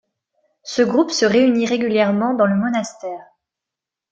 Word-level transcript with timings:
Ce 0.63 0.81
groupe 0.81 1.11
se 1.11 1.25
réunit 1.27 1.67
régulièrement 1.67 2.33
dans 2.33 2.47
le 2.47 2.55
monastère. 2.55 3.21